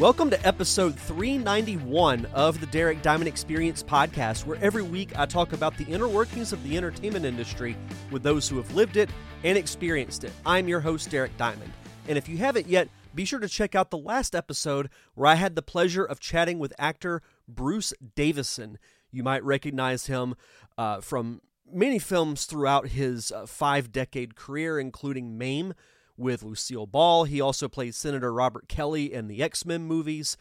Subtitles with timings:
[0.00, 5.52] Welcome to episode 391 of the Derek Diamond Experience podcast, where every week I talk
[5.52, 7.76] about the inner workings of the entertainment industry
[8.10, 9.10] with those who have lived it
[9.44, 10.32] and experienced it.
[10.46, 11.70] I'm your host, Derek Diamond.
[12.08, 15.34] And if you haven't yet, be sure to check out the last episode where I
[15.34, 18.78] had the pleasure of chatting with actor Bruce Davison.
[19.10, 20.34] You might recognize him
[20.78, 25.74] uh, from many films throughout his uh, five decade career, including MAME
[26.20, 27.24] with Lucille Ball.
[27.24, 30.36] He also played Senator Robert Kelly in the X Men movies.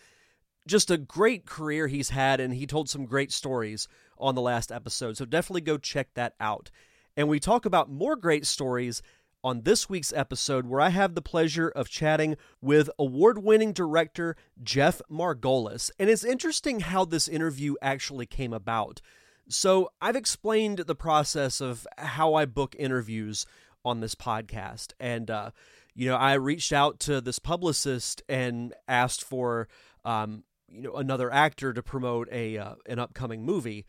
[0.67, 3.87] Just a great career he's had, and he told some great stories
[4.19, 5.17] on the last episode.
[5.17, 6.69] So definitely go check that out.
[7.15, 9.01] And we talk about more great stories
[9.43, 14.35] on this week's episode, where I have the pleasure of chatting with award winning director
[14.61, 15.89] Jeff Margolis.
[15.97, 19.01] And it's interesting how this interview actually came about.
[19.47, 23.47] So, I've explained the process of how I book interviews
[23.85, 24.93] on this podcast.
[24.99, 25.51] And, uh,
[25.95, 29.67] you know, I reached out to this publicist and asked for,
[30.05, 33.85] um, you know, another actor to promote a uh, an upcoming movie,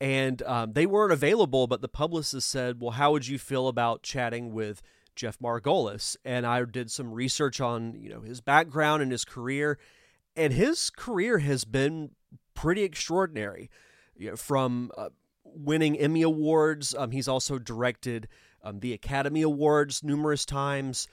[0.00, 1.66] and um, they weren't available.
[1.66, 4.82] But the publicist said, "Well, how would you feel about chatting with
[5.14, 9.78] Jeff Margolis?" And I did some research on you know his background and his career,
[10.34, 12.12] and his career has been
[12.54, 13.70] pretty extraordinary.
[14.16, 15.10] You know, from uh,
[15.44, 18.28] winning Emmy awards, um, he's also directed
[18.64, 21.06] um, the Academy Awards numerous times.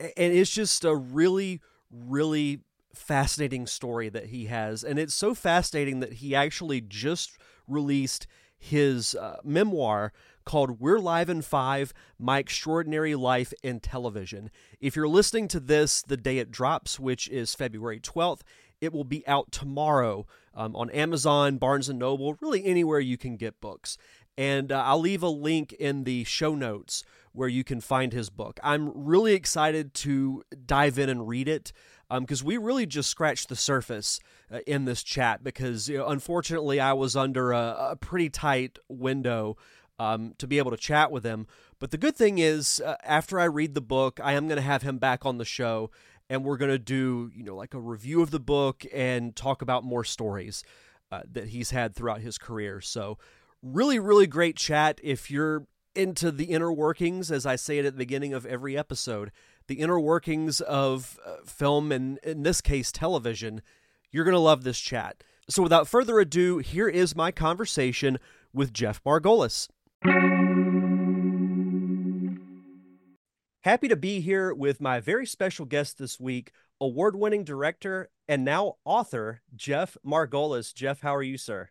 [0.00, 2.60] And it's just a really, really
[2.94, 4.82] fascinating story that he has.
[4.82, 8.26] And it's so fascinating that he actually just released
[8.58, 10.12] his uh, memoir
[10.44, 14.50] called We're Live in Five My Extraordinary Life in Television.
[14.80, 18.40] If you're listening to this the day it drops, which is February 12th,
[18.80, 23.36] it will be out tomorrow um, on Amazon, Barnes and Noble, really anywhere you can
[23.36, 23.98] get books.
[24.38, 27.02] And uh, I'll leave a link in the show notes
[27.32, 28.60] where you can find his book.
[28.62, 31.72] I'm really excited to dive in and read it
[32.08, 34.20] because um, we really just scratched the surface
[34.52, 38.78] uh, in this chat because you know, unfortunately I was under a, a pretty tight
[38.88, 39.56] window
[39.98, 41.48] um, to be able to chat with him.
[41.80, 44.62] But the good thing is, uh, after I read the book, I am going to
[44.62, 45.90] have him back on the show
[46.30, 49.62] and we're going to do, you know, like a review of the book and talk
[49.62, 50.62] about more stories
[51.10, 52.80] uh, that he's had throughout his career.
[52.80, 53.18] So
[53.62, 55.00] Really, really great chat.
[55.02, 58.78] If you're into the inner workings, as I say it at the beginning of every
[58.78, 59.32] episode,
[59.66, 63.62] the inner workings of uh, film and, in this case, television,
[64.12, 65.24] you're going to love this chat.
[65.48, 68.18] So, without further ado, here is my conversation
[68.52, 69.68] with Jeff Margolis.
[73.62, 78.44] Happy to be here with my very special guest this week, award winning director and
[78.44, 80.72] now author, Jeff Margolis.
[80.72, 81.70] Jeff, how are you, sir?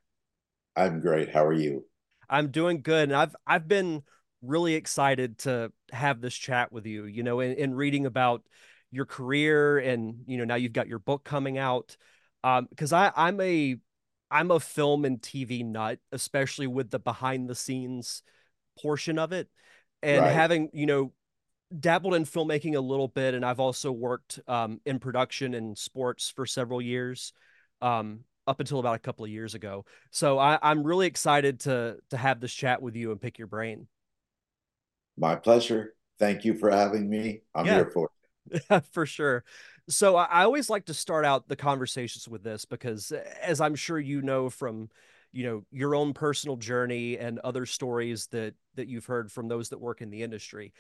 [0.78, 1.30] I'm great.
[1.30, 1.86] How are you?
[2.30, 3.10] I'm doing good.
[3.10, 4.04] And I've I've been
[4.42, 8.44] really excited to have this chat with you, you know, in, in reading about
[8.92, 11.98] your career and you know, now you've got your book coming out.
[12.44, 13.78] Um, because I, I'm a
[14.30, 18.22] I'm a film and TV nut, especially with the behind the scenes
[18.80, 19.50] portion of it.
[20.04, 20.32] And right.
[20.32, 21.12] having, you know,
[21.78, 26.30] dabbled in filmmaking a little bit, and I've also worked um, in production and sports
[26.30, 27.34] for several years.
[27.82, 29.86] Um, up until about a couple of years ago.
[30.12, 33.48] So I, I'm really excited to to have this chat with you and pick your
[33.48, 33.88] brain.
[35.18, 35.94] My pleasure.
[36.20, 37.42] Thank you for having me.
[37.54, 37.76] I'm yeah.
[37.76, 38.10] here for
[38.52, 38.86] it.
[38.92, 39.44] for sure.
[39.90, 43.76] So I, I always like to start out the conversations with this because as I'm
[43.76, 44.90] sure you know from
[45.32, 49.70] you know your own personal journey and other stories that that you've heard from those
[49.70, 50.74] that work in the industry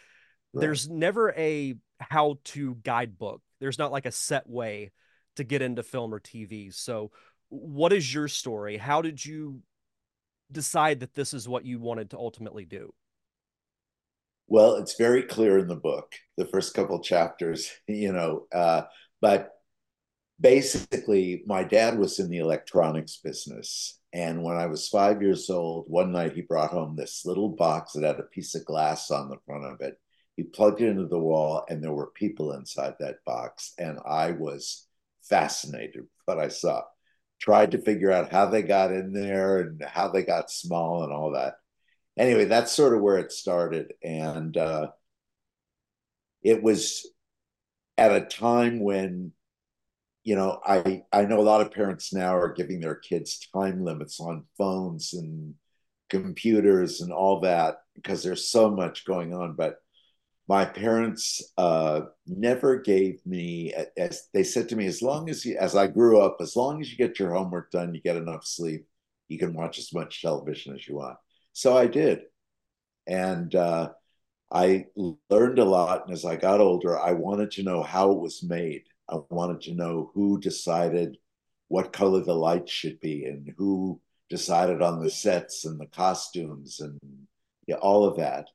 [0.53, 0.61] right.
[0.61, 4.91] there's never a how to guidebook there's not like a set way
[5.35, 7.11] to get into film or tv so
[7.49, 8.77] what is your story?
[8.77, 9.61] How did you
[10.51, 12.93] decide that this is what you wanted to ultimately do?
[14.47, 18.83] Well, it's very clear in the book, the first couple chapters, you know, uh,
[19.21, 19.51] but
[20.39, 23.99] basically, my dad was in the electronics business.
[24.13, 27.93] And when I was five years old, one night he brought home this little box
[27.93, 29.99] that had a piece of glass on the front of it.
[30.37, 33.73] He plugged it into the wall, and there were people inside that box.
[33.77, 34.87] And I was
[35.23, 36.83] fascinated with what I saw
[37.39, 41.13] tried to figure out how they got in there and how they got small and
[41.13, 41.55] all that.
[42.17, 43.93] Anyway, that's sort of where it started.
[44.03, 44.87] And uh,
[46.41, 47.07] it was
[47.97, 49.33] at a time when,
[50.23, 53.83] you know, I, I know a lot of parents now are giving their kids time
[53.83, 55.55] limits on phones and
[56.09, 59.53] computers and all that because there's so much going on.
[59.53, 59.77] But
[60.47, 65.57] my parents uh, never gave me as they said to me as long as you
[65.57, 68.45] as i grew up as long as you get your homework done you get enough
[68.45, 68.85] sleep
[69.27, 71.17] you can watch as much television as you want.
[71.53, 72.21] So i did.
[73.05, 73.89] And uh,
[74.51, 74.85] i
[75.29, 78.43] learned a lot and as i got older i wanted to know how it was
[78.43, 78.83] made.
[79.09, 81.17] I wanted to know who decided
[81.69, 86.79] what color the lights should be and who decided on the sets and the costumes
[86.79, 86.97] and
[87.67, 88.47] yeah, all of that.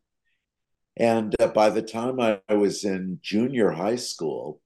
[0.96, 4.60] And uh, by the time I, I was in junior high school,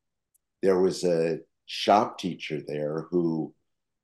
[0.62, 3.54] there was a shop teacher there who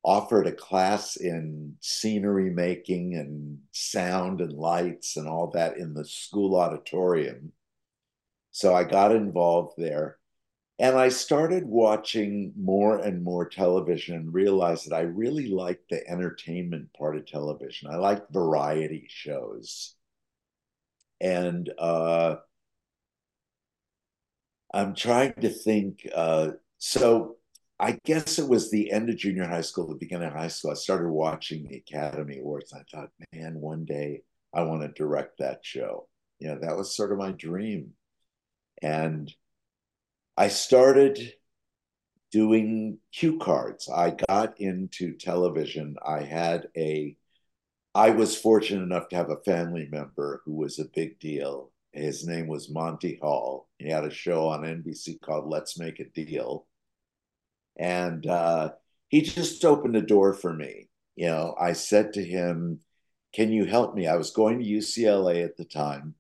[0.04, 6.04] offered a class in scenery making and sound and lights and all that in the
[6.04, 7.52] school auditorium.
[8.50, 10.18] So I got involved there.
[10.78, 16.06] And I started watching more and more television and realized that I really liked the
[16.08, 17.88] entertainment part of television.
[17.88, 19.94] I liked variety shows.
[21.22, 22.36] And uh,
[24.74, 26.06] I'm trying to think.
[26.14, 26.48] Uh,
[26.78, 27.36] so
[27.78, 30.72] I guess it was the end of junior high school, the beginning of high school.
[30.72, 32.72] I started watching the Academy Awards.
[32.72, 34.22] I thought, man, one day
[34.52, 36.08] I want to direct that show.
[36.38, 37.92] You know, that was sort of my dream.
[38.82, 39.32] And
[40.36, 41.32] I started
[42.32, 43.88] doing cue cards.
[43.88, 45.96] I got into television.
[46.04, 47.16] I had a,
[47.94, 51.70] I was fortunate enough to have a family member who was a big deal.
[51.92, 53.68] His name was Monty Hall.
[53.78, 56.66] He had a show on NBC called Let's Make a Deal.
[57.78, 58.72] And uh,
[59.08, 60.88] he just opened the door for me.
[61.16, 62.80] You know, I said to him,
[63.34, 64.06] Can you help me?
[64.06, 66.14] I was going to UCLA at the time.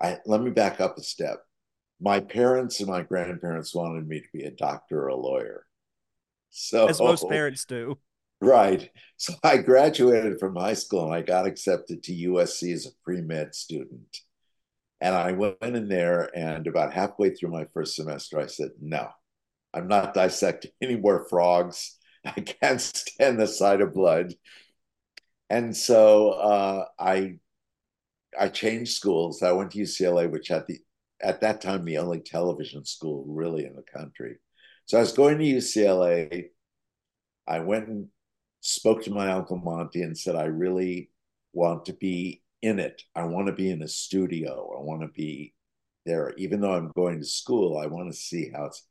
[0.00, 1.46] I, let me back up a step
[2.00, 5.66] my parents and my grandparents wanted me to be a doctor or a lawyer.
[6.50, 7.98] So as most parents do.
[8.40, 8.90] Right.
[9.16, 13.54] So I graduated from high school and I got accepted to USC as a pre-med
[13.54, 14.18] student.
[15.00, 19.08] And I went in there and about halfway through my first semester, I said, no,
[19.74, 21.96] I'm not dissecting any more frogs.
[22.24, 24.34] I can't stand the sight of blood.
[25.48, 27.38] And so uh, I
[28.38, 29.42] I changed schools.
[29.42, 30.80] I went to UCLA, which had the
[31.22, 34.36] at that time the only television school really in the country.
[34.86, 36.50] So I was going to UCLA.
[37.46, 38.08] I went and
[38.66, 41.10] spoke to my uncle Monty and said, I really
[41.52, 43.02] want to be in it.
[43.14, 44.74] I want to be in a studio.
[44.76, 45.54] I want to be
[46.04, 46.34] there.
[46.36, 48.86] Even though I'm going to school, I want to see how it's.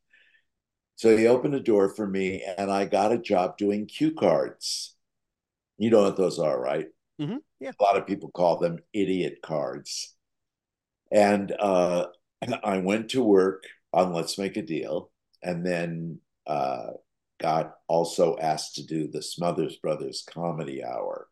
[0.95, 4.95] So he opened a door for me and I got a job doing cue cards.
[5.77, 6.87] You know what those are, right?
[7.19, 7.37] Mm-hmm.
[7.59, 7.71] Yeah.
[7.77, 10.15] A lot of people call them idiot cards.
[11.11, 12.07] And uh,
[12.63, 15.09] I went to work on Let's Make a Deal,
[15.41, 16.91] and then uh,
[17.39, 21.27] got also asked to do the Smothers Brothers Comedy Hour.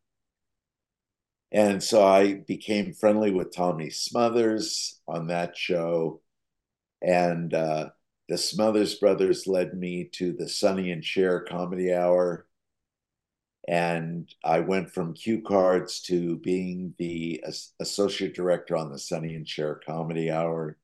[1.52, 6.22] And so I became friendly with Tommy Smothers on that show.
[7.02, 7.90] And uh,
[8.28, 12.48] the Smothers Brothers led me to the Sonny and Cher Comedy Hour
[13.68, 17.44] and I went from cue cards to being the
[17.80, 20.78] associate director on the Sonny and Cher Comedy Hour.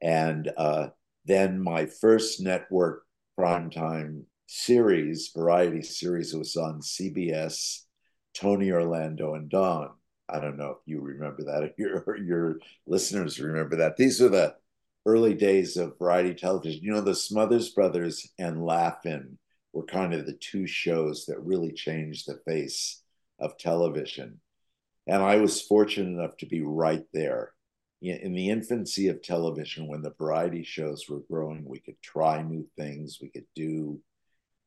[0.00, 0.88] And uh,
[1.26, 3.04] then my first network
[3.38, 7.82] primetime series, variety series, was on CBS,
[8.34, 9.90] Tony Orlando and Dawn.
[10.28, 13.96] I don't know if you remember that, your, your listeners remember that.
[13.96, 14.54] These were the
[15.06, 16.82] early days of variety television.
[16.82, 19.38] You know, the Smothers Brothers and Laugh-In
[19.72, 23.02] were kind of the two shows that really changed the face
[23.38, 24.40] of television.
[25.06, 27.52] And I was fortunate enough to be right there.
[28.02, 32.66] In the infancy of television, when the variety shows were growing, we could try new
[32.76, 34.00] things, we could do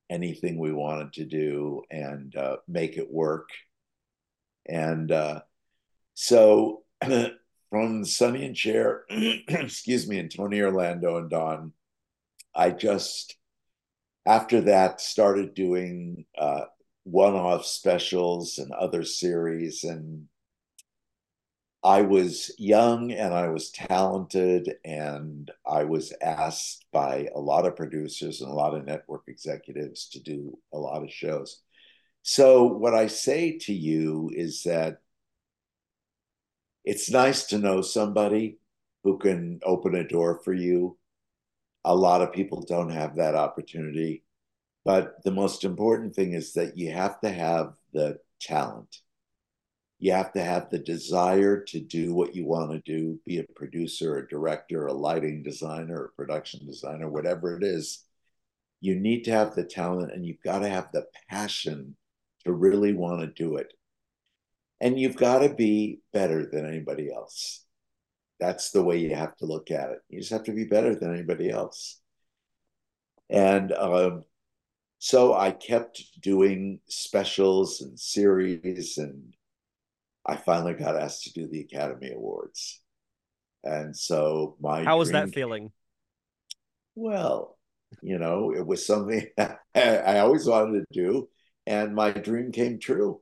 [0.10, 3.50] anything we wanted to do and uh, make it work.
[4.68, 5.42] And uh,
[6.14, 6.84] so
[7.70, 11.74] from Sonny and Cher, excuse me, and Tony Orlando and Dawn,
[12.54, 13.36] I just
[14.28, 16.66] after that started doing uh,
[17.04, 20.28] one-off specials and other series and
[21.84, 27.76] i was young and i was talented and i was asked by a lot of
[27.76, 31.62] producers and a lot of network executives to do a lot of shows
[32.22, 35.00] so what i say to you is that
[36.86, 38.58] it's nice to know somebody
[39.04, 40.98] who can open a door for you
[41.86, 44.24] a lot of people don't have that opportunity.
[44.86, 48.98] But the most important thing is that you have to have the talent.
[50.04, 53.46] You have to have the desire to do what you want to do, be a
[53.56, 58.04] producer, a director, a lighting designer, a production designer, whatever it is.
[58.82, 61.96] You need to have the talent and you've got to have the passion
[62.44, 63.74] to really want to do it.
[64.82, 67.64] And you've got to be better than anybody else
[68.44, 70.00] that's the way you have to look at it.
[70.10, 72.02] You just have to be better than anybody else.
[73.30, 74.26] And um,
[75.00, 79.34] so I kept doing specials and series, and
[80.26, 82.82] I finally got asked to do the Academy Awards.
[83.64, 85.72] And so my how was that feeling?
[86.96, 87.58] Well,
[88.02, 89.26] you know, it was something
[89.76, 91.30] I always wanted to do,
[91.66, 93.22] and my dream came true.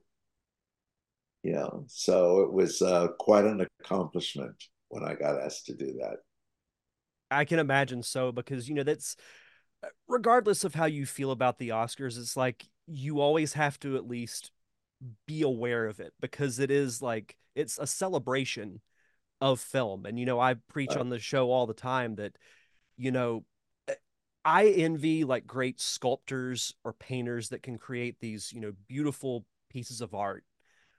[1.44, 5.94] You know, so it was uh, quite an accomplishment when I got asked to do
[6.00, 6.18] that.
[7.32, 9.16] I can imagine so because you know that's
[10.08, 14.08] regardless of how you feel about the Oscars, it's like you always have to at
[14.08, 14.52] least
[15.28, 18.82] be aware of it because it is like it's a celebration
[19.40, 20.06] of film.
[20.06, 21.00] And you know, I preach oh.
[21.00, 22.38] on the show all the time that
[22.98, 23.46] you know
[23.88, 23.96] eh,
[24.46, 30.02] I envy like great sculptors or painters that can create these, you know, beautiful pieces
[30.02, 30.44] of art.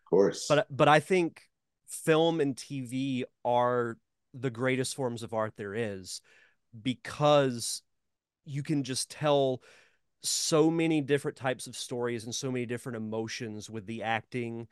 [0.05, 0.47] Of course.
[0.49, 1.43] But but I think
[1.87, 3.99] film and TV are
[4.35, 6.23] the greatest forms of art there is
[6.81, 7.83] because
[8.45, 9.61] you can just tell
[10.23, 14.69] so many different types of stories and so many different emotions with the acting.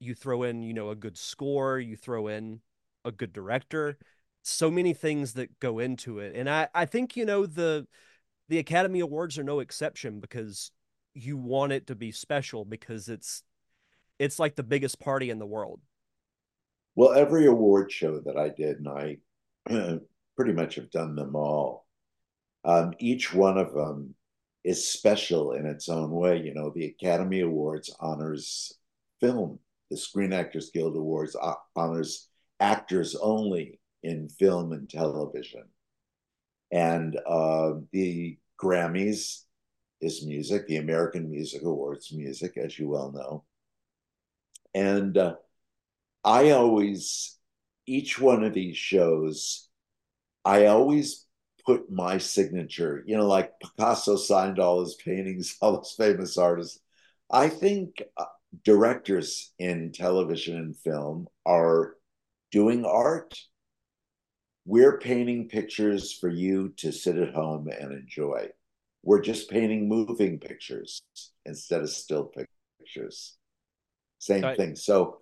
[0.00, 2.60] You throw in, you know, a good score, you throw in
[3.04, 3.98] a good director,
[4.42, 6.34] so many things that go into it.
[6.34, 7.86] And I, I think, you know, the
[8.48, 10.70] the Academy Awards are no exception because
[11.14, 13.42] you want it to be special because it's
[14.18, 15.80] it's like the biggest party in the world.
[16.94, 19.18] Well, every award show that I did, and I
[20.36, 21.86] pretty much have done them all,
[22.64, 24.14] um, each one of them
[24.64, 26.40] is special in its own way.
[26.40, 28.72] You know, the Academy Awards honors
[29.20, 29.58] film,
[29.90, 31.36] the Screen Actors Guild Awards
[31.76, 32.28] honors
[32.60, 35.64] actors only in film and television.
[36.72, 39.42] And uh, the Grammys
[40.00, 43.44] is music, the American Music Awards music, as you well know.
[44.74, 45.34] And uh,
[46.24, 47.38] I always,
[47.86, 49.68] each one of these shows,
[50.44, 51.26] I always
[51.66, 56.80] put my signature, you know, like Picasso signed all his paintings, all those famous artists.
[57.30, 58.24] I think uh,
[58.64, 61.96] directors in television and film are
[62.52, 63.38] doing art.
[64.66, 68.48] We're painting pictures for you to sit at home and enjoy.
[69.02, 71.02] We're just painting moving pictures
[71.44, 72.32] instead of still
[72.80, 73.36] pictures.
[74.18, 74.56] Same right.
[74.56, 74.76] thing.
[74.76, 75.18] So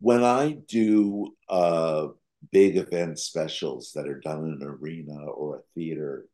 [0.00, 2.08] when I do uh,
[2.50, 6.26] big event specials that are done in an arena or a theater,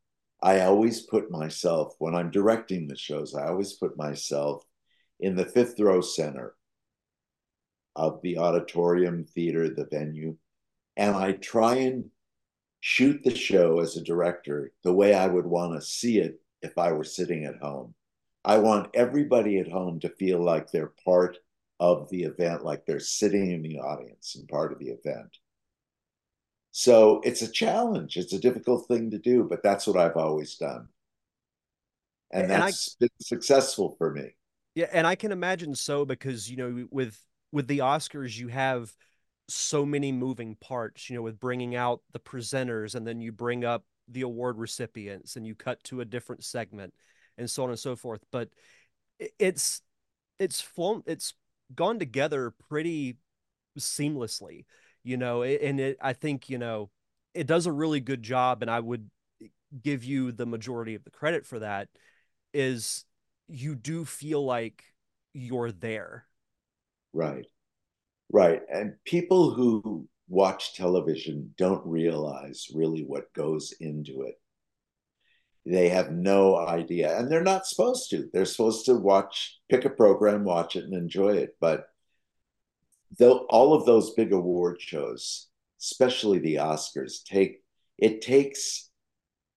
[0.43, 4.65] I always put myself, when I'm directing the shows, I always put myself
[5.21, 6.55] in the fifth row center
[7.97, 10.37] of the auditorium, theater, the venue.
[10.97, 12.11] And I try and
[12.81, 16.79] shoot the show as a director the way I would want to see it if
[16.79, 17.95] I were sitting at home.
[18.45, 21.39] I want everybody at home to feel like they're part
[21.81, 25.37] of the event, like they're sitting in the audience and part of the event.
[26.71, 28.17] So it's a challenge.
[28.17, 30.89] It's a difficult thing to do, but that's what I've always done.
[32.31, 34.35] And, and that's I, been successful for me.
[34.75, 37.19] Yeah, and I can imagine so because you know with
[37.53, 38.95] with the Oscars you have
[39.49, 43.65] so many moving parts, you know, with bringing out the presenters and then you bring
[43.65, 46.93] up the award recipients and you cut to a different segment
[47.39, 48.21] and so on and so forth.
[48.31, 48.51] But
[49.39, 49.81] it's
[50.39, 51.35] it's flown it's
[51.75, 53.17] gone together pretty
[53.79, 54.65] seamlessly,
[55.09, 56.91] you know, and it I think, you know,
[57.33, 59.09] it does a really good job and I would
[59.83, 61.89] give you the majority of the credit for that
[62.53, 63.05] is
[63.49, 64.85] you do feel like
[65.33, 66.27] you're there.
[67.15, 67.47] Right.
[68.31, 68.61] Right.
[68.71, 74.35] And people who watch television don't realize really what goes into it.
[75.65, 78.29] They have no idea, and they're not supposed to.
[78.33, 81.57] They're supposed to watch, pick a program, watch it, and enjoy it.
[81.61, 81.89] But
[83.17, 85.49] though all of those big award shows,
[85.81, 87.63] especially the Oscars, take
[87.97, 88.91] it takes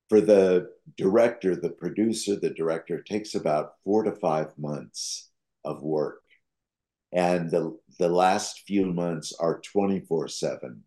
[0.10, 5.30] for the director, the producer, the director, takes about four to five months
[5.64, 6.22] of work.
[7.12, 10.84] And the the last few months are 24 7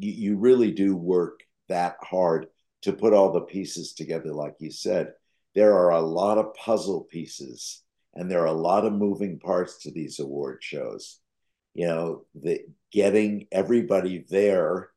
[0.00, 2.46] you, you really do work that hard
[2.82, 5.12] to put all the pieces together like you said.
[5.54, 7.82] There are a lot of puzzle pieces
[8.14, 11.20] and there are a lot of moving parts to these award shows
[11.74, 14.90] you know the getting everybody there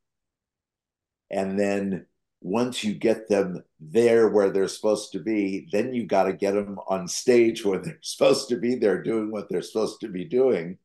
[1.29, 2.05] and then
[2.43, 6.53] once you get them there where they're supposed to be, then you got to get
[6.53, 10.25] them on stage when they're supposed to be there doing what they're supposed to be
[10.25, 10.77] doing.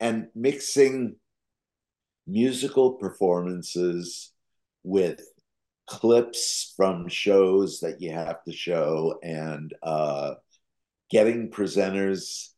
[0.00, 1.16] And mixing
[2.26, 4.32] musical performances
[4.82, 5.20] with
[5.86, 10.34] clips from shows that you have to show and uh,
[11.10, 12.48] getting presenters.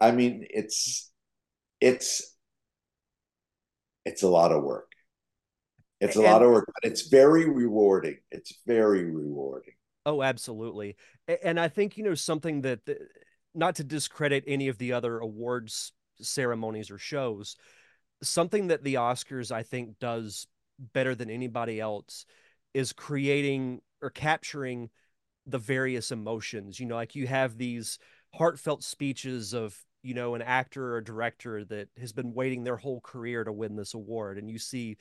[0.00, 1.10] I mean, it's
[1.80, 2.36] it's
[4.04, 4.88] it's a lot of work
[6.00, 8.18] it's a and, lot of work, but it's very rewarding.
[8.30, 9.74] It's very rewarding.
[10.06, 10.96] Oh, absolutely.
[11.42, 12.80] And I think, you know, something that,
[13.54, 17.56] not to discredit any of the other awards ceremonies or shows,
[18.22, 20.46] something that the Oscars, I think, does
[20.78, 22.24] better than anybody else
[22.74, 24.90] is creating or capturing
[25.46, 26.78] the various emotions.
[26.78, 27.98] You know, like you have these
[28.34, 29.76] heartfelt speeches of
[30.08, 33.76] you know an actor or director that has been waiting their whole career to win
[33.76, 34.96] this award and you see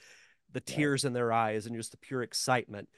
[0.51, 2.89] the tears in their eyes and just the pure excitement.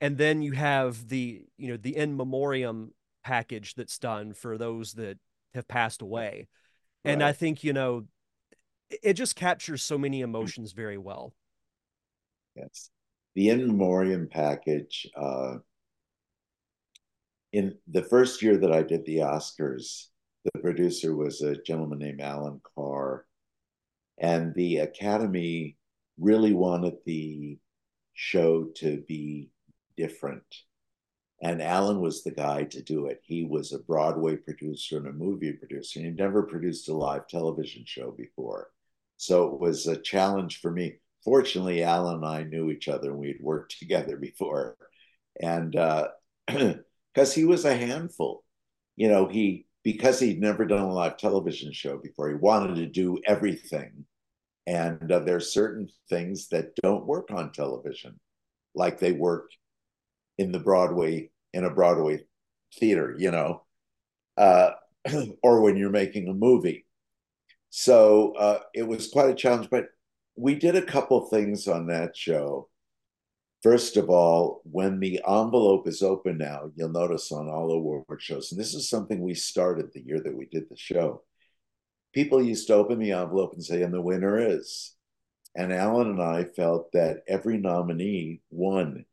[0.00, 2.92] And then you have the you know the in memoriam
[3.24, 5.18] package that's done for those that
[5.54, 6.46] have passed away.
[7.04, 7.12] Right.
[7.12, 8.04] and i think you know
[9.02, 11.34] it just captures so many emotions very well.
[12.54, 12.90] Yes.
[13.34, 15.56] The in memoriam package uh
[17.52, 20.06] in the first year that i did the oscars
[20.44, 23.26] the producer was a gentleman named allan carr
[24.18, 25.76] and the academy
[26.18, 27.58] really wanted the
[28.14, 29.50] show to be
[29.96, 30.42] different.
[31.40, 33.20] And Allan was the guy to do it.
[33.22, 37.28] He was a Broadway producer and a movie producer, and he'd never produced a live
[37.28, 38.70] television show before.
[39.18, 40.96] So it was a challenge for me.
[41.24, 44.76] Fortunately, Allan and I knew each other and we'd worked together before.
[45.40, 48.42] And because uh, he was a handful,
[48.96, 52.86] you know, he, because he'd never done a live television show before, he wanted to
[52.86, 54.04] do everything
[54.68, 58.20] and uh, there's certain things that don't work on television,
[58.74, 59.50] like they work
[60.36, 62.20] in the Broadway in a Broadway
[62.78, 63.62] theater, you know,
[64.36, 64.72] uh,
[65.42, 66.84] or when you're making a movie.
[67.70, 69.86] So uh, it was quite a challenge, but
[70.36, 72.68] we did a couple things on that show.
[73.62, 78.52] First of all, when the envelope is open now, you'll notice on all award shows,
[78.52, 81.22] and this is something we started the year that we did the show
[82.12, 84.94] people used to open the envelope and say, and the winner is.
[85.54, 89.04] And Allan and I felt that every nominee won.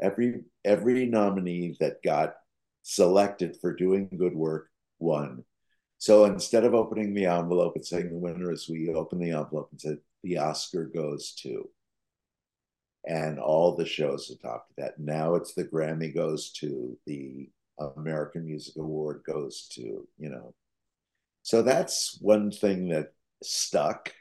[0.00, 2.34] Every every nominee that got
[2.82, 5.44] selected for doing good work won.
[5.98, 9.68] So instead of opening the envelope and saying the winner is, we opened the envelope
[9.70, 11.68] and said the Oscar goes to.
[13.06, 14.98] And all the shows adopted that.
[14.98, 17.48] Now it's the Grammy goes to, the
[17.96, 20.54] American Music Award goes to, you know.
[21.42, 24.12] So that's one thing that stuck,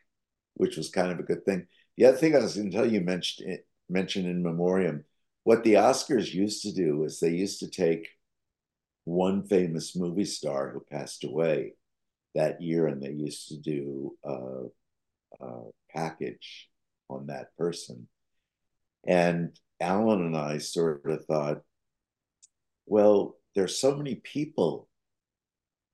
[0.53, 1.67] which was kind of a good thing.
[1.97, 5.03] The other thing I was going to tell you mentioned mentioned in memoriam,
[5.43, 8.07] what the Oscars used to do is they used to take
[9.05, 11.73] one famous movie star who passed away
[12.35, 14.65] that year, and they used to do a,
[15.41, 16.69] a package
[17.09, 18.07] on that person.
[19.05, 21.61] And Allan and I sort of thought,
[22.85, 24.87] well, there's so many people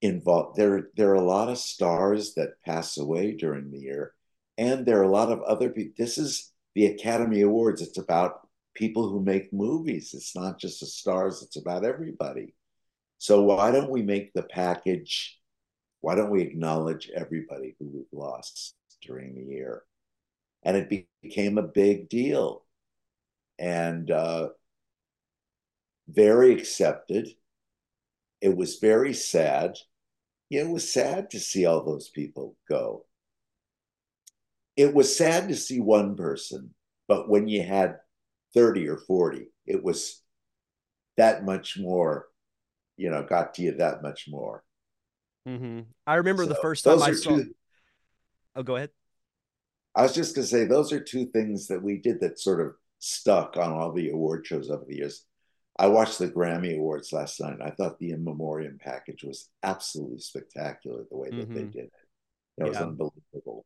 [0.01, 0.57] involved.
[0.57, 4.13] There, there are a lot of stars that pass away during the year,
[4.57, 5.93] and there are a lot of other people.
[5.97, 7.81] This is the Academy Awards.
[7.81, 10.13] It's about people who make movies.
[10.13, 11.41] It's not just the stars.
[11.41, 12.53] It's about everybody.
[13.17, 15.39] So why don't we make the package?
[16.01, 19.83] Why don't we acknowledge everybody who we've lost during the year?
[20.63, 22.64] And it became a big deal,
[23.59, 24.49] and uh,
[26.07, 27.29] very accepted
[28.45, 29.75] it was very sad.
[30.51, 33.05] Yeah, it was sad to see all those people go.
[34.77, 36.75] It was sad to see one person,
[37.07, 37.97] but when you had
[38.53, 40.21] 30 or 40, it was
[41.17, 42.27] that much more,
[42.97, 44.63] you know, got to you that much more.
[45.47, 45.79] Mm-hmm.
[46.05, 47.37] I remember so the first time I saw.
[47.37, 47.55] Two...
[48.55, 48.91] Oh, go ahead.
[49.95, 52.61] I was just going to say, those are two things that we did that sort
[52.61, 55.25] of stuck on all the award shows over the years.
[55.77, 57.57] I watched the Grammy Awards last night.
[57.61, 61.53] I thought the in memoriam package was absolutely spectacular the way that mm-hmm.
[61.53, 61.91] they did it.
[62.57, 62.67] It yeah.
[62.67, 63.65] was unbelievable.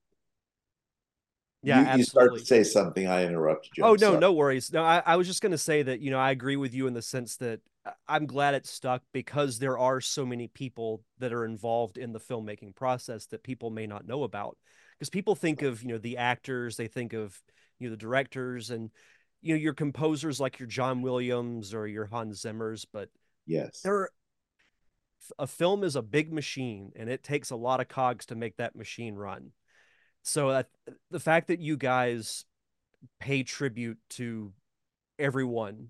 [1.61, 3.05] Yeah, you, you start to say something.
[3.05, 3.83] I interrupted you.
[3.83, 4.71] Oh no, no worries.
[4.71, 6.87] No, I, I was just going to say that you know I agree with you
[6.87, 11.03] in the sense that uh, I'm glad it stuck because there are so many people
[11.19, 14.57] that are involved in the filmmaking process that people may not know about.
[14.97, 17.37] Because people think of you know the actors, they think of
[17.77, 18.89] you know the directors, and
[19.41, 23.09] you know your composers like your John Williams or your Hans Zimmers, but
[23.45, 24.09] yes, there
[25.37, 28.57] a film is a big machine and it takes a lot of cogs to make
[28.57, 29.51] that machine run.
[30.23, 30.67] So that
[31.11, 32.45] the fact that you guys
[33.19, 34.53] pay tribute to
[35.17, 35.89] everyone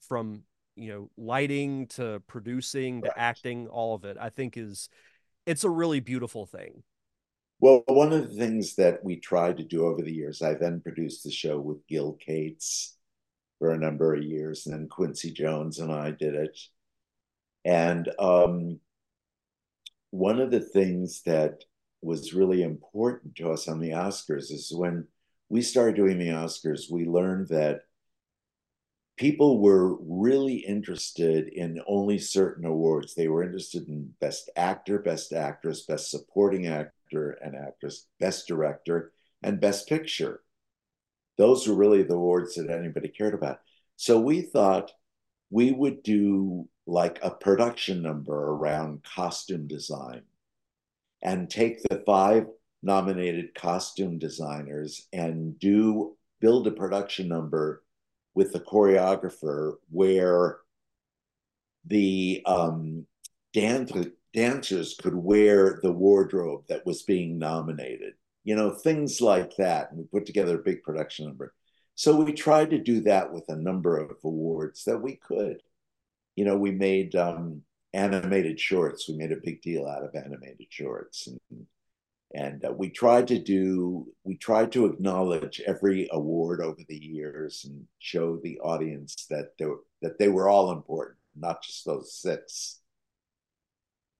[0.00, 0.42] from
[0.76, 4.88] you know lighting to producing to acting all of it i think is
[5.46, 6.82] it's a really beautiful thing
[7.58, 10.80] well, one of the things that we tried to do over the years, I then
[10.80, 12.96] produced the show with Gil Cates
[13.58, 16.58] for a number of years, and then Quincy Jones and I did it.
[17.64, 18.80] And um,
[20.10, 21.64] one of the things that
[22.02, 25.06] was really important to us on the Oscars is when
[25.48, 27.80] we started doing the Oscars, we learned that
[29.16, 33.14] people were really interested in only certain awards.
[33.14, 39.12] They were interested in Best Actor, Best Actress, Best Supporting Actor and actress, best director,
[39.42, 40.40] and best picture.
[41.38, 43.60] Those were really the awards that anybody cared about.
[43.96, 44.92] So we thought
[45.50, 50.22] we would do like a production number around costume design
[51.22, 52.46] and take the five
[52.82, 57.82] nominated costume designers and do build a production number
[58.34, 60.58] with the choreographer where
[61.86, 63.06] the um,
[63.52, 63.92] dance,
[64.36, 68.12] dancers could wear the wardrobe that was being nominated.
[68.44, 69.90] You know, things like that.
[69.90, 71.52] And we put together a big production number.
[71.96, 75.62] So we tried to do that with a number of awards that we could.
[76.36, 77.62] You know, we made um,
[77.94, 79.08] animated shorts.
[79.08, 81.66] We made a big deal out of animated shorts, and
[82.34, 87.64] and uh, we tried to do we tried to acknowledge every award over the years
[87.64, 92.12] and show the audience that they were, that they were all important, not just those
[92.12, 92.80] six.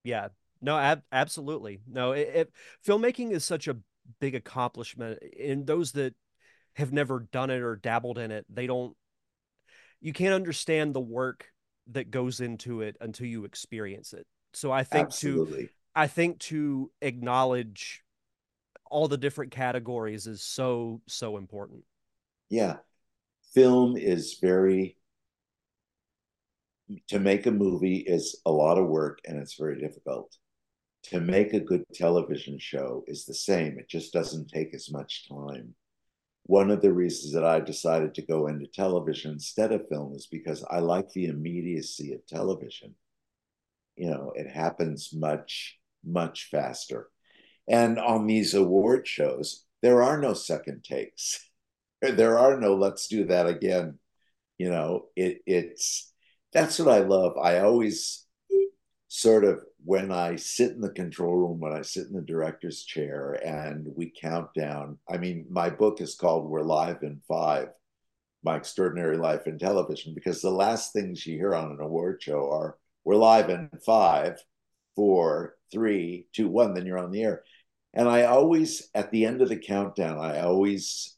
[0.07, 0.29] Yeah,
[0.63, 2.13] no, ab- absolutely, no.
[2.13, 2.53] It, it,
[2.87, 3.77] filmmaking is such a
[4.21, 6.15] big accomplishment, and those that
[6.75, 8.97] have never done it or dabbled in it, they don't.
[10.01, 11.47] You can't understand the work
[11.89, 14.27] that goes into it until you experience it.
[14.53, 15.65] So I think Absolutely.
[15.65, 18.03] to I think to acknowledge
[18.89, 21.83] all the different categories is so so important.
[22.49, 22.77] Yeah.
[23.55, 24.99] Film is very
[27.09, 30.37] to make a movie is a lot of work and it's very difficult.
[31.11, 33.79] To make a good television show is the same.
[33.79, 35.75] It just doesn't take as much time
[36.47, 40.29] one of the reasons that I decided to go into television instead of film is
[40.29, 42.95] because I like the immediacy of television.
[43.97, 47.09] You know, it happens much, much faster.
[47.69, 51.43] And on these award shows, there are no second takes.
[52.03, 53.99] There are no let's do that again.
[54.59, 56.13] You know, it it's
[56.53, 57.37] that's what I love.
[57.37, 58.25] I always
[59.09, 62.83] sort of when I sit in the control room, when I sit in the director's
[62.83, 67.69] chair and we count down, I mean, my book is called We're Live in Five
[68.43, 72.51] My Extraordinary Life in Television, because the last things you hear on an award show
[72.51, 74.41] are We're live in five,
[74.97, 77.45] four, three, two, one, then you're on the air.
[77.95, 81.17] And I always, at the end of the countdown, I always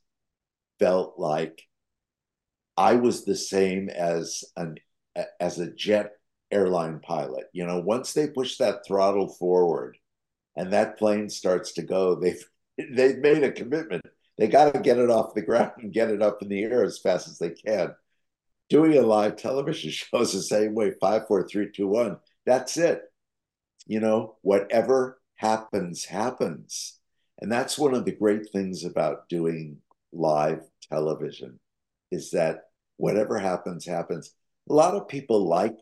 [0.78, 1.62] felt like
[2.76, 4.76] I was the same as an
[5.40, 6.12] as a jet
[6.50, 7.46] airline pilot.
[7.52, 9.98] You know, once they push that throttle forward
[10.56, 12.44] and that plane starts to go, they've
[12.76, 14.04] they've made a commitment.
[14.36, 16.84] They got to get it off the ground and get it up in the air
[16.84, 17.94] as fast as they can.
[18.68, 20.92] Doing a live television show is the same way.
[21.00, 22.18] Five, four, three, two, one.
[22.46, 23.02] That's it.
[23.86, 26.98] You know, whatever happens, happens.
[27.40, 29.78] And that's one of the great things about doing
[30.12, 31.58] live television
[32.10, 32.64] is that
[32.96, 34.32] whatever happens, happens.
[34.68, 35.78] A lot of people like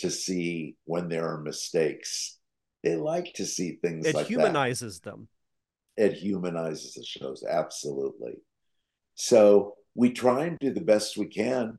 [0.00, 2.38] to see when there are mistakes.
[2.82, 5.10] They like to see things it like humanizes that.
[5.10, 5.28] them.
[5.96, 8.36] It humanizes the shows, absolutely.
[9.16, 11.78] So we try and do the best we can,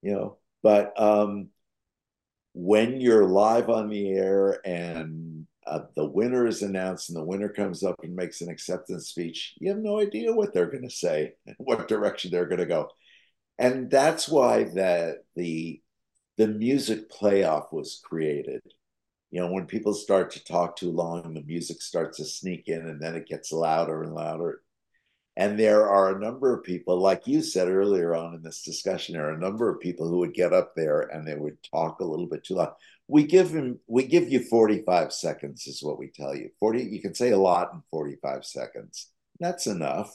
[0.00, 1.48] you know, but um,
[2.54, 7.48] when you're live on the air and uh, the winner is announced and the winner
[7.48, 10.90] comes up and makes an acceptance speech, you have no idea what they're going to
[10.90, 12.88] say, what direction they're going to go.
[13.58, 15.80] And that's why that the
[16.38, 18.62] the music playoff was created.
[19.30, 22.86] You know, when people start to talk too long, the music starts to sneak in
[22.88, 24.62] and then it gets louder and louder.
[25.36, 29.14] And there are a number of people, like you said earlier on in this discussion,
[29.14, 32.00] there are a number of people who would get up there and they would talk
[32.00, 32.74] a little bit too loud.
[33.08, 36.50] We give them, we give you 45 seconds, is what we tell you.
[36.60, 39.08] 40, you can say a lot in 45 seconds.
[39.40, 40.14] That's enough.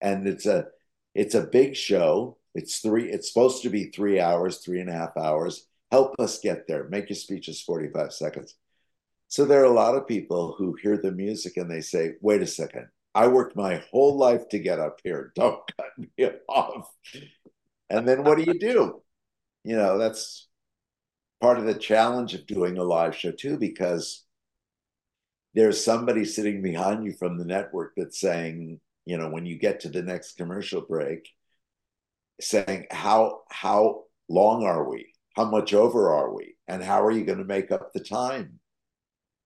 [0.00, 0.66] And it's a
[1.14, 2.38] it's a big show.
[2.58, 5.68] It's three, it's supposed to be three hours, three and a half hours.
[5.92, 6.88] Help us get there.
[6.88, 8.56] Make your speeches 45 seconds.
[9.28, 12.42] So there are a lot of people who hear the music and they say, wait
[12.42, 15.32] a second, I worked my whole life to get up here.
[15.36, 16.90] Don't cut me off.
[17.90, 19.02] And then what do you do?
[19.62, 20.48] You know, that's
[21.40, 24.24] part of the challenge of doing a live show too, because
[25.54, 29.78] there's somebody sitting behind you from the network that's saying, you know, when you get
[29.80, 31.28] to the next commercial break,
[32.40, 35.12] saying how how long are we?
[35.36, 36.56] How much over are we?
[36.66, 38.58] And how are you going to make up the time?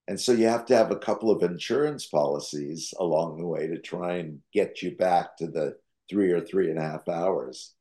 [0.09, 3.79] And so you have to have a couple of insurance policies along the way to
[3.79, 5.77] try and get you back to the
[6.11, 7.75] three or three and a half hours.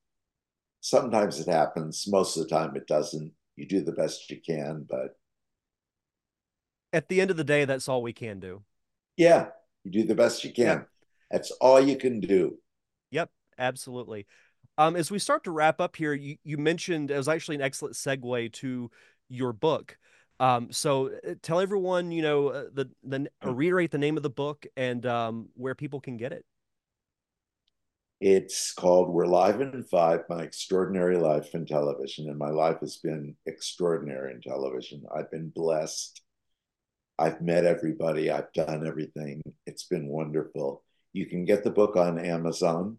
[0.81, 3.31] Sometimes it happens most of the time it doesn't.
[3.55, 5.17] You do the best you can but
[6.93, 8.63] at the end of the day that's all we can do.
[9.17, 9.47] Yeah
[9.83, 10.65] you do the best you can.
[10.65, 10.81] Yeah.
[11.29, 12.57] that's all you can do.
[13.11, 14.25] Yep absolutely
[14.77, 17.61] um, as we start to wrap up here, you, you mentioned it was actually an
[17.61, 18.89] excellent segue to
[19.29, 19.97] your book.
[20.39, 24.23] Um, so uh, tell everyone, you know, uh, the the uh, reiterate the name of
[24.23, 26.45] the book and um, where people can get it.
[28.19, 32.29] It's called We're Live in Five My Extraordinary Life in Television.
[32.29, 35.03] And my life has been extraordinary in television.
[35.15, 36.21] I've been blessed.
[37.17, 38.29] I've met everybody.
[38.29, 39.41] I've done everything.
[39.65, 40.83] It's been wonderful.
[41.13, 42.97] You can get the book on Amazon.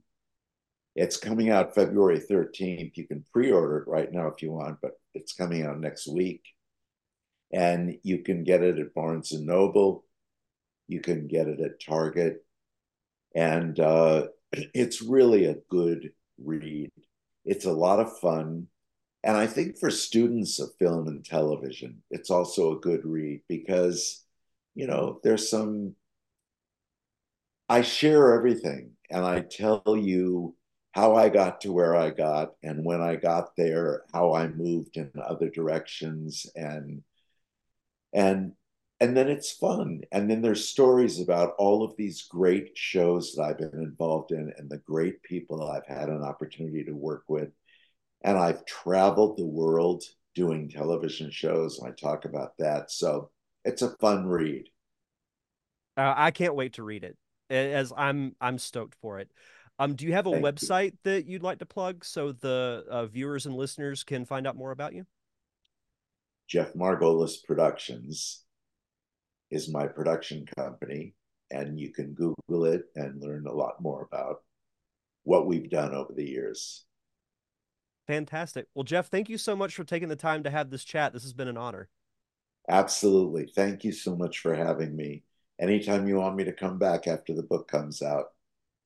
[0.95, 2.97] It's coming out February 13th.
[2.97, 6.07] You can pre order it right now if you want, but it's coming out next
[6.07, 6.43] week.
[7.53, 10.05] And you can get it at Barnes and Noble.
[10.89, 12.45] You can get it at Target.
[13.35, 16.11] And uh, it's really a good
[16.43, 16.91] read.
[17.45, 18.69] It's a lot of fun.
[19.25, 24.25] And I think for students of film and television, it's also a good read because,
[24.75, 25.95] you know, there's some,
[27.69, 30.57] I share everything and I tell you
[30.93, 34.97] how I got to where I got, and when I got there, how I moved
[34.97, 37.03] in other directions, and
[38.13, 38.53] and
[39.01, 40.03] and then it's fun.
[40.13, 44.53] And then there's stories about all of these great shows that I've been involved in,
[44.57, 47.51] and the great people I've had an opportunity to work with.
[48.23, 52.91] And I've traveled the world doing television shows, and I talk about that.
[52.91, 53.31] So
[53.65, 54.69] it's a fun read.
[55.97, 57.17] Uh, I can't wait to read it,
[57.51, 59.31] as I'm I'm stoked for it.
[59.79, 60.99] Um, do you have a Thank website you.
[61.05, 64.71] that you'd like to plug so the uh, viewers and listeners can find out more
[64.71, 65.07] about you?
[66.49, 68.45] Jeff Margolis Productions
[69.51, 71.15] is my production company,
[71.51, 74.37] and you can Google it and learn a lot more about
[75.25, 76.85] what we've done over the years.
[78.07, 78.67] Fantastic.
[78.75, 81.13] Well, Jeff, thank you so much for taking the time to have this chat.
[81.13, 81.89] This has been an honor.
[82.69, 83.51] Absolutely.
[83.55, 85.23] Thank you so much for having me.
[85.61, 88.32] Anytime you want me to come back after the book comes out,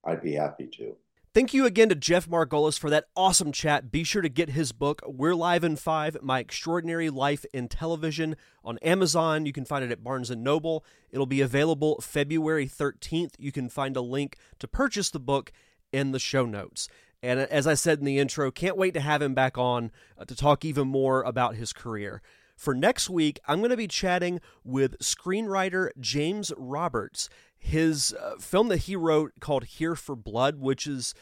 [0.07, 0.97] I'd be happy to.
[1.35, 3.90] Thank you again to Jeff Margolis for that awesome chat.
[3.90, 8.37] Be sure to get his book, We're Live in Five My Extraordinary Life in Television,
[8.64, 9.45] on Amazon.
[9.45, 10.83] You can find it at Barnes and Noble.
[11.11, 13.35] It'll be available February 13th.
[13.38, 15.53] You can find a link to purchase the book
[15.92, 16.88] in the show notes.
[17.23, 20.25] And as I said in the intro, can't wait to have him back on uh,
[20.25, 22.23] to talk even more about his career.
[22.57, 28.69] For next week, I'm going to be chatting with screenwriter James Roberts his uh, film
[28.69, 31.14] that he wrote called Here for Blood, which is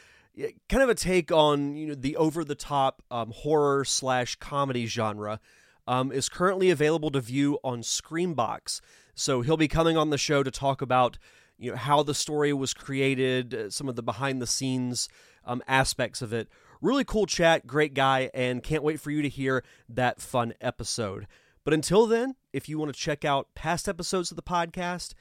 [0.68, 4.86] kind of a take on you know the over the top um, horror slash comedy
[4.86, 5.40] genre,
[5.86, 8.80] um, is currently available to view on Screambox.
[9.14, 11.18] So he'll be coming on the show to talk about
[11.58, 15.08] you know how the story was created, uh, some of the behind the scenes
[15.44, 16.48] um, aspects of it.
[16.80, 21.26] Really cool chat, great guy, and can't wait for you to hear that fun episode.
[21.64, 25.14] But until then, if you want to check out past episodes of the podcast,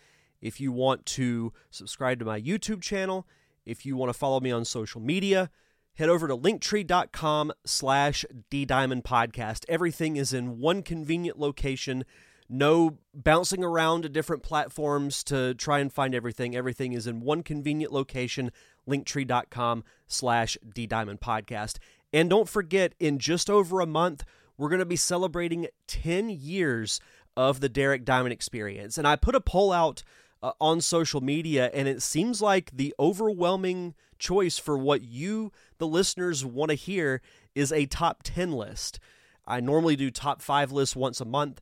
[0.44, 3.26] if you want to subscribe to my YouTube channel,
[3.66, 5.50] if you want to follow me on social media,
[5.96, 9.64] head over to linktree.com slash ddiamondpodcast.
[9.70, 12.04] Everything is in one convenient location.
[12.50, 16.56] No bouncing around to different platforms to try and find everything.
[16.56, 18.52] Everything is in one convenient location,
[18.88, 21.78] linktree.com slash ddiamondpodcast.
[22.12, 24.26] And don't forget, in just over a month,
[24.58, 27.00] we're going to be celebrating 10 years
[27.38, 28.98] of the Derek Diamond experience.
[28.98, 30.04] And I put a poll out
[30.44, 35.88] uh, on social media, and it seems like the overwhelming choice for what you, the
[35.88, 37.22] listeners, want to hear
[37.56, 39.00] is a top 10 list.
[39.48, 41.62] I normally do top five lists once a month,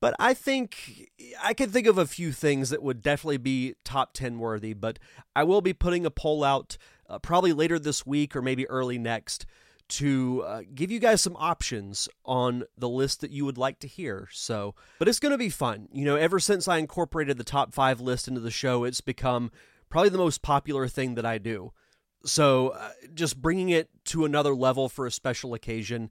[0.00, 1.10] but I think
[1.42, 4.72] I can think of a few things that would definitely be top 10 worthy.
[4.72, 4.98] But
[5.36, 8.98] I will be putting a poll out uh, probably later this week or maybe early
[8.98, 9.44] next
[9.88, 13.86] to uh, give you guys some options on the list that you would like to
[13.86, 14.28] hear.
[14.32, 15.88] So, but it's going to be fun.
[15.92, 19.50] You know, ever since I incorporated the top five list into the show, it's become
[19.88, 21.72] probably the most popular thing that I do.
[22.24, 26.10] So, uh, just bringing it to another level for a special occasion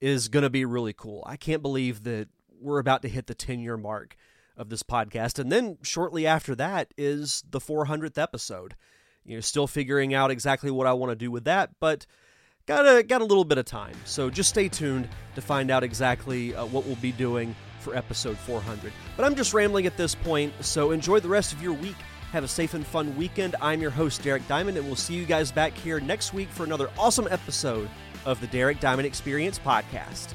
[0.00, 1.24] is going to be really cool.
[1.26, 2.28] I can't believe that
[2.60, 4.16] we're about to hit the 10 year mark
[4.56, 5.38] of this podcast.
[5.38, 8.74] And then shortly after that is the 400th episode.
[9.24, 12.06] You know, still figuring out exactly what I want to do with that, but
[12.68, 13.94] got a got a little bit of time.
[14.04, 18.38] So just stay tuned to find out exactly uh, what we'll be doing for episode
[18.38, 18.92] 400.
[19.16, 21.96] But I'm just rambling at this point, so enjoy the rest of your week.
[22.30, 23.56] Have a safe and fun weekend.
[23.60, 26.64] I'm your host Derek Diamond, and we'll see you guys back here next week for
[26.64, 27.88] another awesome episode
[28.26, 30.34] of the Derek Diamond Experience podcast.